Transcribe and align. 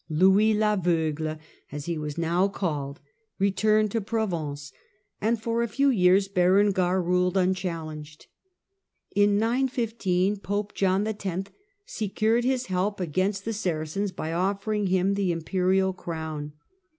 Louis 0.09 0.55
l'Aveugle, 0.55 1.37
as 1.71 1.85
he 1.85 1.95
was 1.95 2.17
now 2.17 2.47
called, 2.47 2.99
returned 3.37 3.91
to 3.91 4.01
Prov 4.01 4.33
ence, 4.33 4.71
and 5.21 5.39
for 5.39 5.61
a 5.61 5.67
few 5.67 5.89
years 5.91 6.27
Berengar 6.27 6.99
ruled 6.99 7.37
unchallenged. 7.37 8.25
In 9.15 9.37
915 9.37 10.37
Pope 10.37 10.73
John 10.73 11.05
X. 11.05 11.51
secured 11.85 12.45
his 12.45 12.65
help 12.65 12.99
against 12.99 13.45
the 13.45 13.53
Saracens 13.53 14.11
by 14.11 14.33
offering 14.33 14.87
him 14.87 15.13
the 15.13 15.31
Imperial 15.31 15.93
crown. 15.93 16.53